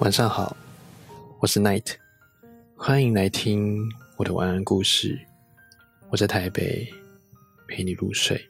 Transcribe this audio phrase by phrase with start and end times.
[0.00, 0.56] 晚上好，
[1.40, 1.94] 我是 Night，
[2.76, 5.18] 欢迎来听我的晚安故事。
[6.10, 6.86] 我在台北
[7.66, 8.40] 陪你入睡。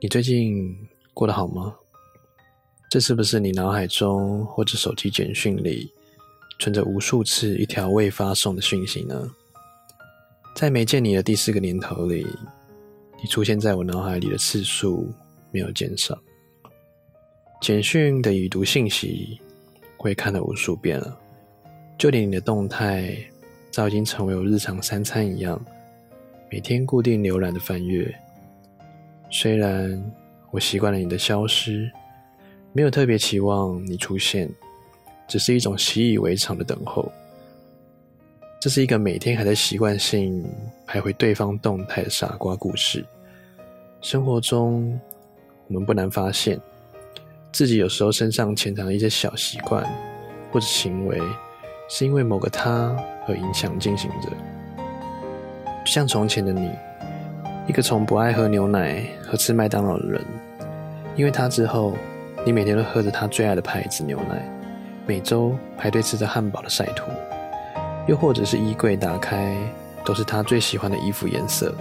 [0.00, 0.76] 你最近
[1.14, 1.74] 过得好吗？
[2.90, 5.92] 这是不是你脑海中或者手机简讯里
[6.58, 9.30] 存着无数次一条未发送的讯息呢？
[10.56, 12.26] 在没见你的第四个年头里，
[13.22, 15.12] 你出现在我脑海里的次数
[15.52, 16.18] 没有减少。
[17.60, 19.40] 简讯的已读信息。
[19.98, 21.18] 我也看了无数遍了，
[21.98, 23.16] 就连你的动态
[23.68, 25.60] 早已经成为我日常三餐一样，
[26.50, 28.14] 每天固定浏览的翻阅。
[29.28, 30.00] 虽然
[30.52, 31.90] 我习惯了你的消失，
[32.72, 34.48] 没有特别期望你出现，
[35.26, 37.10] 只是一种习以为常的等候。
[38.60, 40.44] 这是一个每天还在习惯性
[40.86, 43.04] 徘徊对方动态的傻瓜故事。
[44.00, 44.98] 生活中，
[45.66, 46.58] 我们不难发现。
[47.58, 49.82] 自己有时候身上潜藏的一些小习惯
[50.52, 51.20] 或者行为，
[51.88, 52.94] 是因为某个他
[53.26, 54.28] 而影响进行着。
[55.84, 56.70] 像从前的你，
[57.66, 60.24] 一个从不爱喝牛奶和吃麦当劳的人，
[61.16, 61.96] 因为他之后，
[62.46, 64.40] 你每天都喝着他最爱的牌子牛奶，
[65.04, 67.10] 每周排队吃着汉堡的晒图，
[68.06, 69.56] 又或者是衣柜打开
[70.04, 71.74] 都是他最喜欢的衣服颜色，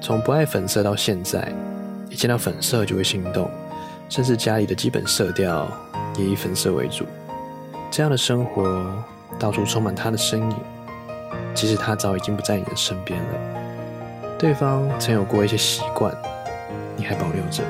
[0.00, 1.52] 从不爱粉色到现在，
[2.08, 3.50] 一见到粉色就会心动。
[4.12, 5.66] 甚至家里的基本色调
[6.18, 7.06] 也以粉色为主，
[7.90, 8.94] 这样的生活
[9.38, 10.56] 到处充满他的身影，
[11.54, 14.36] 即使他早已经不在你的身边了。
[14.38, 16.14] 对方曾有过一些习惯，
[16.94, 17.62] 你还保留着，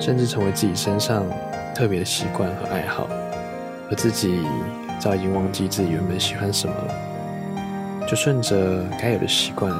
[0.00, 1.26] 甚至成为自己身上
[1.74, 3.06] 特别的习惯和爱好，
[3.90, 4.42] 而自己
[4.98, 9.70] 早已经忘记自己原本喜欢什么了，就顺着该有的习惯，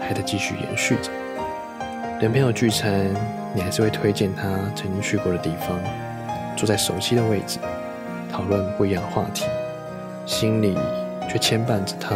[0.00, 1.10] 还得继续延续着。
[2.18, 3.14] 跟朋友聚餐，
[3.56, 5.80] 你还是会推荐他曾经去过的地方，
[6.54, 7.58] 坐在熟悉的位置，
[8.30, 9.46] 讨论不一样的话题，
[10.26, 10.76] 心里
[11.26, 12.14] 却牵绊着他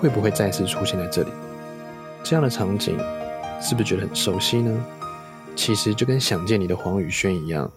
[0.00, 1.28] 会不会再次出现在这里。
[2.22, 2.96] 这样的场景，
[3.60, 4.82] 是不是觉得很熟悉呢？
[5.54, 7.70] 其实就跟想见你的黄宇轩一样，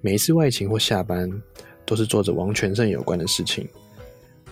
[0.00, 1.30] 每一次外勤或下班，
[1.86, 3.68] 都是做着王全胜有关的事情。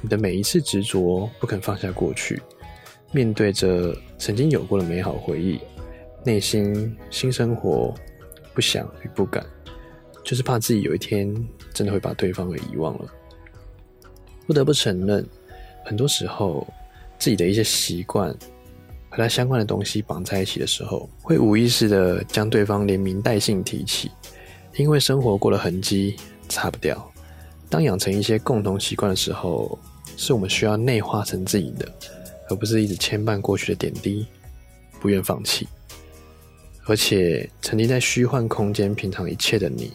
[0.01, 2.41] 你的每一次执着不肯放下过去，
[3.11, 5.59] 面对着曾经有过的美好回忆。
[6.27, 7.95] 内心新生活，
[8.53, 9.47] 不想与不敢，
[10.25, 11.33] 就是怕自己有一天
[11.73, 13.09] 真的会把对方给遗忘了。
[14.45, 15.25] 不得不承认，
[15.85, 16.67] 很多时候
[17.17, 18.29] 自己的一些习惯
[19.09, 24.11] 和他相关的东西绑在一起的时候，会无意识的将对方连名带姓提起，
[24.75, 26.17] 因为生活过的痕迹
[26.49, 27.09] 擦不掉。
[27.71, 29.79] 当养成一些共同习惯的时候，
[30.17, 31.89] 是我们需要内化成自己的，
[32.49, 34.27] 而不是一直牵绊过去的点滴，
[35.01, 35.69] 不愿放弃。
[36.89, 39.93] 而且，曾经在虚幻空间品尝一切的你，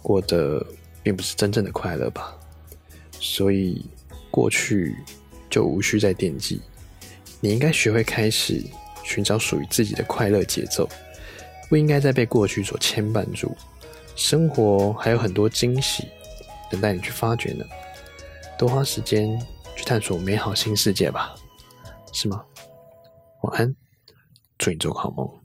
[0.00, 0.66] 过得
[1.02, 2.34] 并不是真正的快乐吧？
[3.20, 3.84] 所以，
[4.30, 4.96] 过去
[5.50, 6.60] 就无需再惦记。
[7.38, 8.64] 你应该学会开始
[9.04, 10.88] 寻找属于自己的快乐节奏，
[11.68, 13.54] 不应该再被过去所牵绊住。
[14.16, 16.08] 生活还有很多惊喜
[16.70, 17.64] 等待你去发掘呢。
[18.58, 19.38] 多花时间
[19.76, 21.34] 去探索美好新世界吧，
[22.12, 22.42] 是吗？
[23.42, 23.76] 晚安，
[24.56, 25.41] 祝你做个好梦。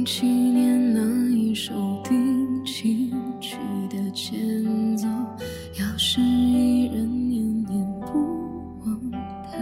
[0.00, 3.58] 零七年那一首定情曲
[3.90, 5.06] 的前奏，
[5.78, 8.08] 要是一人念念不
[8.82, 9.10] 忘，
[9.44, 9.58] 太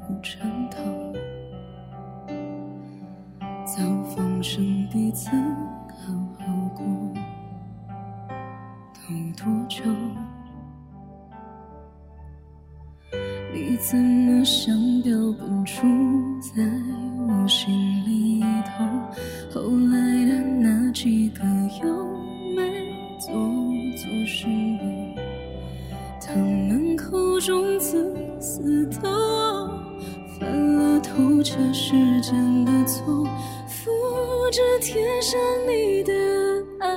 [0.00, 0.78] 不称头。
[3.66, 3.82] 早
[4.14, 6.86] 放生彼此好好过，
[8.94, 9.84] 都多久？
[13.52, 16.62] 你怎么像标本杵在
[17.28, 18.86] 我心里头？
[19.52, 21.44] 后来的那几个
[21.82, 21.86] 又
[22.54, 22.60] 没
[23.18, 23.32] 做
[23.96, 25.14] 错什么？
[26.20, 29.70] 他们口中自私的我，
[30.38, 33.24] 犯了偷窃时间的错，
[33.68, 33.90] 复
[34.50, 36.12] 制贴上你的
[36.80, 36.88] 爱，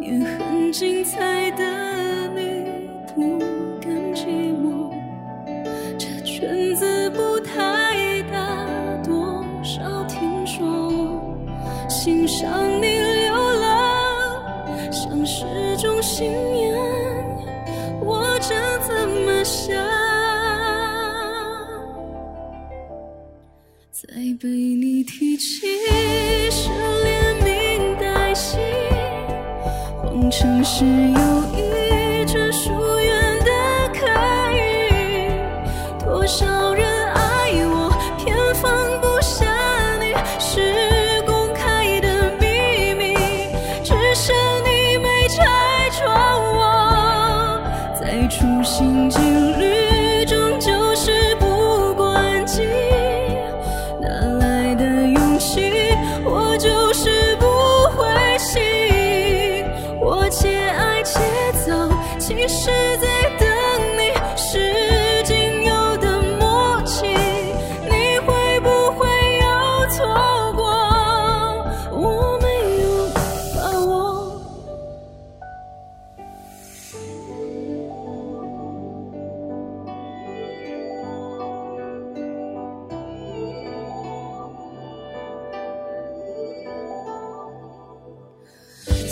[0.00, 2.42] 也很精彩的你
[3.14, 3.49] 不
[12.02, 14.42] 欣赏你流浪，
[14.90, 15.44] 像是
[15.76, 16.74] 种信仰。
[18.00, 19.76] 我这怎么想？
[23.90, 24.08] 再
[24.40, 25.66] 被你提起，
[26.50, 26.70] 是
[27.04, 28.58] 连名带姓，
[30.02, 31.20] 谎称是友
[31.54, 31.69] 谊。
[48.10, 51.12] 再处心积虑，终究是。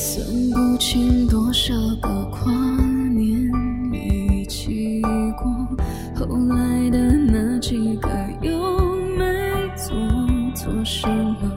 [0.00, 3.50] 算不清多少个跨年
[3.92, 5.02] 一起
[5.36, 5.50] 过
[6.14, 8.08] 后来的那几个
[8.40, 9.24] 又没
[9.74, 9.96] 做
[10.54, 11.52] 错什么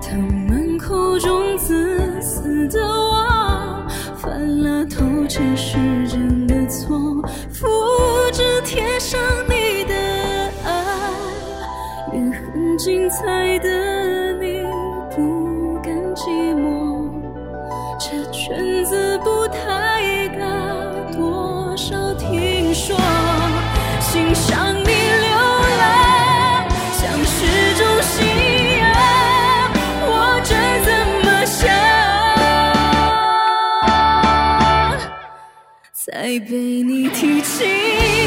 [0.00, 5.76] 他们口中自私的我犯了偷窃时
[6.06, 6.96] 间的错
[7.50, 7.66] 复
[8.32, 9.94] 制贴上你的
[10.64, 10.84] 爱
[12.12, 13.97] 也很精彩的
[36.10, 38.17] 再被你提起。